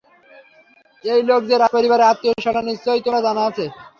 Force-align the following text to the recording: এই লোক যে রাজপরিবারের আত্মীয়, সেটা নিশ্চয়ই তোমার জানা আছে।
এই 1.03 1.21
লোক 1.29 1.41
যে 1.49 1.55
রাজপরিবারের 1.57 2.09
আত্মীয়, 2.11 2.33
সেটা 2.45 2.61
নিশ্চয়ই 2.69 3.03
তোমার 3.05 3.25
জানা 3.27 3.41
আছে। 3.49 3.65